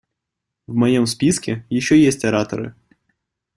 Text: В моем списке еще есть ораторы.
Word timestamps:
В 0.65 0.73
моем 0.73 1.05
списке 1.05 1.63
еще 1.69 1.95
есть 2.01 2.25
ораторы. 2.25 2.73